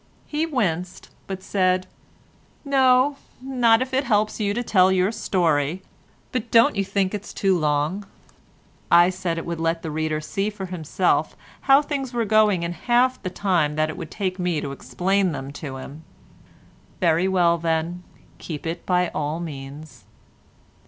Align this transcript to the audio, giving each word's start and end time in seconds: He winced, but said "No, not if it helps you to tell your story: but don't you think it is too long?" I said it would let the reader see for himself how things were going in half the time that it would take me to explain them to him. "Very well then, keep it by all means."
He 0.25 0.47
winced, 0.47 1.11
but 1.27 1.43
said 1.43 1.85
"No, 2.65 3.17
not 3.39 3.83
if 3.83 3.93
it 3.93 4.03
helps 4.03 4.39
you 4.39 4.51
to 4.51 4.63
tell 4.63 4.91
your 4.91 5.11
story: 5.11 5.83
but 6.31 6.49
don't 6.49 6.75
you 6.75 6.83
think 6.83 7.13
it 7.13 7.23
is 7.23 7.31
too 7.35 7.55
long?" 7.55 8.07
I 8.89 9.11
said 9.11 9.37
it 9.37 9.45
would 9.45 9.59
let 9.59 9.83
the 9.83 9.91
reader 9.91 10.19
see 10.19 10.49
for 10.49 10.65
himself 10.65 11.35
how 11.69 11.83
things 11.83 12.13
were 12.13 12.25
going 12.25 12.63
in 12.63 12.71
half 12.73 13.21
the 13.21 13.29
time 13.29 13.75
that 13.75 13.91
it 13.91 13.95
would 13.97 14.09
take 14.09 14.39
me 14.39 14.59
to 14.59 14.71
explain 14.71 15.33
them 15.33 15.51
to 15.61 15.77
him. 15.77 16.03
"Very 16.99 17.27
well 17.27 17.59
then, 17.59 18.01
keep 18.39 18.65
it 18.65 18.87
by 18.87 19.09
all 19.09 19.39
means." 19.39 20.05